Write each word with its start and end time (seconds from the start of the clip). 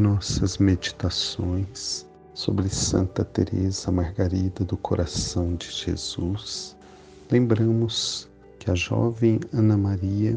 nossas 0.00 0.58
meditações 0.58 2.04
sobre 2.34 2.68
Santa 2.68 3.24
Teresa 3.24 3.92
Margarida 3.92 4.64
do 4.64 4.76
Coração 4.76 5.54
de 5.54 5.70
Jesus, 5.70 6.76
lembramos 7.30 8.28
que 8.58 8.68
a 8.68 8.74
jovem 8.74 9.38
Ana 9.52 9.78
Maria 9.78 10.36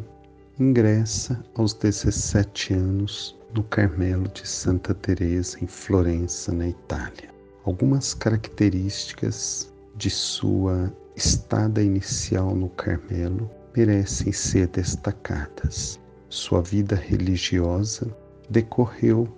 ingressa 0.59 1.43
aos 1.55 1.73
17 1.73 2.75
anos 2.75 3.35
no 3.55 3.63
Carmelo 3.63 4.27
de 4.27 4.47
Santa 4.47 4.93
Teresa 4.93 5.57
em 5.59 5.67
Florença, 5.67 6.51
na 6.51 6.67
Itália. 6.69 7.31
Algumas 7.65 8.13
características 8.13 9.73
de 9.95 10.11
sua 10.11 10.95
estada 11.15 11.81
inicial 11.81 12.55
no 12.55 12.69
Carmelo 12.69 13.49
merecem 13.75 14.31
ser 14.31 14.67
destacadas. 14.67 15.99
Sua 16.29 16.61
vida 16.61 16.95
religiosa 16.95 18.15
decorreu 18.51 19.29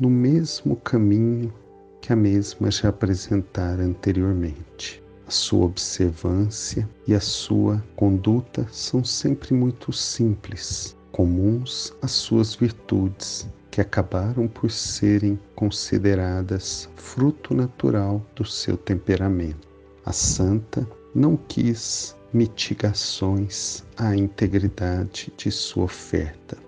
no 0.00 0.10
mesmo 0.10 0.74
caminho 0.74 1.54
que 2.00 2.12
a 2.12 2.16
mesma 2.16 2.72
já 2.72 2.88
apresentara 2.88 3.84
anteriormente. 3.84 5.00
A 5.28 5.30
sua 5.30 5.66
observância 5.66 6.88
e 7.06 7.14
a 7.14 7.20
sua 7.20 7.84
conduta 7.94 8.66
são 8.72 9.04
sempre 9.04 9.54
muito 9.54 9.92
simples, 9.92 10.96
comuns 11.12 11.94
às 12.02 12.10
suas 12.10 12.56
virtudes, 12.56 13.48
que 13.70 13.80
acabaram 13.80 14.48
por 14.48 14.72
serem 14.72 15.38
consideradas 15.54 16.88
fruto 16.96 17.54
natural 17.54 18.20
do 18.34 18.44
seu 18.44 18.76
temperamento. 18.76 19.68
A 20.04 20.12
santa 20.12 20.88
não 21.14 21.36
quis 21.36 22.16
mitigações 22.32 23.84
à 23.96 24.16
integridade 24.16 25.32
de 25.36 25.50
sua 25.52 25.84
oferta 25.84 26.67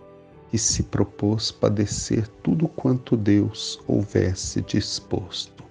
e 0.53 0.59
se 0.59 0.83
propôs 0.83 1.51
padecer 1.51 2.27
tudo 2.43 2.67
quanto 2.69 3.17
Deus 3.17 3.81
houvesse 3.87 4.61
disposto, 4.63 5.65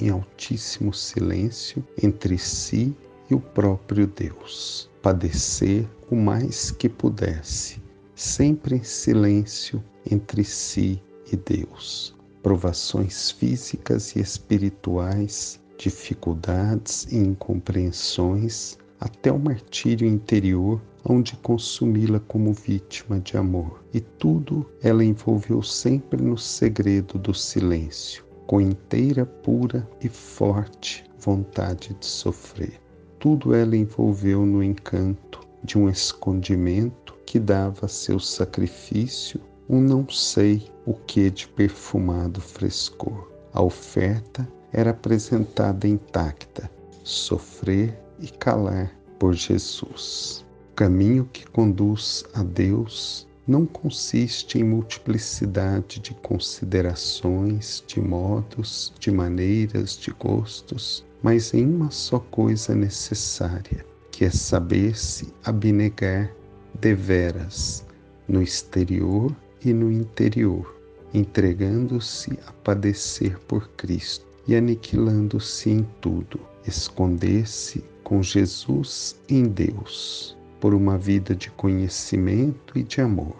em 0.00 0.10
altíssimo 0.10 0.92
silêncio 0.92 1.84
entre 2.02 2.38
si 2.38 2.94
e 3.30 3.34
o 3.34 3.40
próprio 3.40 4.06
Deus. 4.06 4.90
Padecer 5.02 5.86
o 6.10 6.16
mais 6.16 6.70
que 6.70 6.88
pudesse, 6.88 7.80
sempre 8.14 8.76
em 8.76 8.82
silêncio 8.82 9.82
entre 10.10 10.44
si 10.44 11.02
e 11.32 11.36
Deus. 11.36 12.14
Provações 12.42 13.30
físicas 13.30 14.14
e 14.14 14.20
espirituais, 14.20 15.60
dificuldades 15.78 17.06
e 17.10 17.16
incompreensões, 17.16 18.78
até 19.06 19.30
o 19.30 19.38
martírio 19.38 20.06
interior 20.06 20.82
onde 21.08 21.36
consumi-la 21.36 22.18
como 22.20 22.52
vítima 22.52 23.20
de 23.20 23.36
amor. 23.36 23.84
E 23.94 24.00
tudo 24.00 24.66
ela 24.82 25.04
envolveu 25.04 25.62
sempre 25.62 26.20
no 26.20 26.36
segredo 26.36 27.16
do 27.16 27.32
silêncio, 27.32 28.24
com 28.48 28.60
inteira, 28.60 29.24
pura 29.24 29.88
e 30.02 30.08
forte 30.08 31.04
vontade 31.20 31.96
de 32.00 32.04
sofrer. 32.06 32.80
Tudo 33.20 33.54
ela 33.54 33.76
envolveu 33.76 34.44
no 34.44 34.62
encanto 34.62 35.40
de 35.62 35.78
um 35.78 35.88
escondimento 35.88 37.14
que 37.24 37.38
dava 37.38 37.86
seu 37.86 38.18
sacrifício 38.18 39.40
um 39.68 39.80
não 39.80 40.08
sei 40.08 40.68
o 40.84 40.94
que 40.94 41.30
de 41.30 41.46
perfumado 41.48 42.40
frescor. 42.40 43.30
A 43.52 43.62
oferta 43.62 44.46
era 44.72 44.90
apresentada 44.90 45.88
intacta, 45.88 46.70
sofrer 47.02 47.98
e 48.20 48.28
calar 48.28 48.95
por 49.18 49.34
Jesus. 49.34 50.44
Caminho 50.74 51.28
que 51.32 51.46
conduz 51.46 52.24
a 52.34 52.42
Deus 52.42 53.26
não 53.46 53.64
consiste 53.64 54.58
em 54.58 54.64
multiplicidade 54.64 56.00
de 56.00 56.12
considerações, 56.14 57.82
de 57.86 58.00
modos, 58.00 58.92
de 58.98 59.10
maneiras, 59.10 59.96
de 59.96 60.10
gostos, 60.10 61.04
mas 61.22 61.54
em 61.54 61.64
uma 61.64 61.90
só 61.90 62.18
coisa 62.18 62.74
necessária, 62.74 63.86
que 64.10 64.24
é 64.24 64.30
saber-se 64.30 65.32
abnegar 65.44 66.34
deveras 66.80 67.86
no 68.28 68.42
exterior 68.42 69.34
e 69.64 69.72
no 69.72 69.90
interior, 69.90 70.76
entregando-se 71.14 72.38
a 72.46 72.52
padecer 72.52 73.38
por 73.46 73.68
Cristo 73.70 74.26
e 74.46 74.56
aniquilando-se 74.56 75.70
em 75.70 75.86
tudo, 76.00 76.40
esconder-se 76.66 77.84
com 78.06 78.22
Jesus 78.22 79.16
em 79.28 79.48
Deus 79.48 80.38
por 80.60 80.72
uma 80.72 80.96
vida 80.96 81.34
de 81.34 81.50
conhecimento 81.50 82.78
e 82.78 82.84
de 82.84 83.00
amor, 83.00 83.34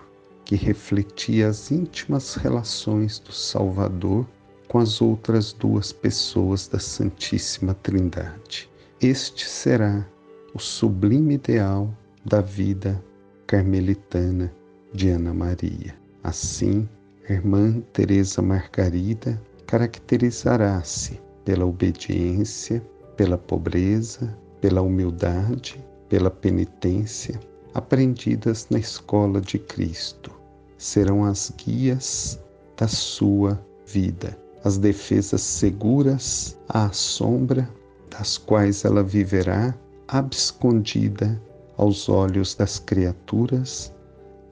que 0.44 0.56
refletia 0.56 1.46
as 1.46 1.70
íntimas 1.70 2.34
relações 2.34 3.20
do 3.20 3.30
Salvador 3.30 4.26
com 4.66 4.78
as 4.80 5.00
outras 5.00 5.52
duas 5.52 5.92
pessoas 5.92 6.66
da 6.66 6.80
Santíssima 6.80 7.74
Trindade. 7.74 8.68
Este 9.00 9.48
será 9.48 10.04
o 10.52 10.58
sublime 10.58 11.34
ideal 11.34 11.88
da 12.24 12.40
vida 12.40 13.00
carmelitana 13.46 14.52
de 14.92 15.10
Ana 15.10 15.32
Maria. 15.32 15.94
Assim, 16.24 16.88
a 17.28 17.32
irmã 17.32 17.80
Teresa 17.92 18.42
Margarida 18.42 19.40
caracterizará-se 19.64 21.20
pela 21.44 21.64
obediência, 21.64 22.84
pela 23.16 23.38
pobreza, 23.38 24.36
pela 24.60 24.82
humildade 24.82 25.82
pela 26.08 26.30
penitência 26.30 27.38
aprendidas 27.74 28.66
na 28.70 28.78
escola 28.78 29.40
de 29.40 29.58
Cristo. 29.58 30.30
Serão 30.78 31.24
as 31.24 31.52
guias 31.56 32.38
da 32.76 32.88
sua 32.88 33.60
vida, 33.86 34.38
as 34.64 34.78
defesas 34.78 35.40
seguras 35.40 36.56
à 36.68 36.90
sombra 36.92 37.68
das 38.10 38.38
quais 38.38 38.84
ela 38.84 39.02
viverá 39.02 39.74
abscondida 40.08 41.40
aos 41.76 42.08
olhos 42.08 42.54
das 42.54 42.78
criaturas, 42.78 43.92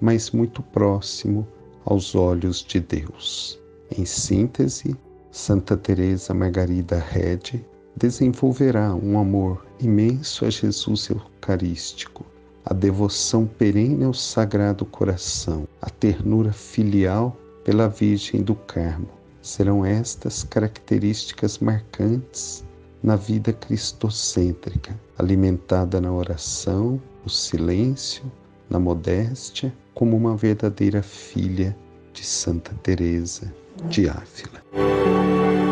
mas 0.00 0.30
muito 0.30 0.62
próximo 0.62 1.46
aos 1.84 2.14
olhos 2.14 2.64
de 2.64 2.80
Deus. 2.80 3.58
Em 3.96 4.04
síntese, 4.04 4.96
Santa 5.30 5.76
Teresa 5.76 6.34
Margarida 6.34 6.98
Rede 6.98 7.64
desenvolverá 7.96 8.94
um 8.94 9.18
amor 9.18 9.64
imenso 9.80 10.44
a 10.44 10.50
Jesus 10.50 11.08
Eucarístico, 11.08 12.24
a 12.64 12.72
devoção 12.72 13.46
perene 13.46 14.04
ao 14.04 14.14
Sagrado 14.14 14.84
Coração, 14.84 15.68
a 15.80 15.90
ternura 15.90 16.52
filial 16.52 17.36
pela 17.64 17.88
Virgem 17.88 18.42
do 18.42 18.54
Carmo. 18.54 19.08
Serão 19.42 19.84
estas 19.84 20.42
características 20.42 21.58
marcantes 21.58 22.64
na 23.02 23.16
vida 23.16 23.52
cristocêntrica, 23.52 24.98
alimentada 25.18 26.00
na 26.00 26.10
oração, 26.10 27.00
no 27.22 27.30
silêncio, 27.30 28.24
na 28.70 28.80
modéstia, 28.80 29.72
como 29.94 30.16
uma 30.16 30.34
verdadeira 30.34 31.02
filha 31.02 31.76
de 32.14 32.24
Santa 32.24 32.74
Teresa 32.82 33.52
de 33.88 34.08
Ávila. 34.08 35.63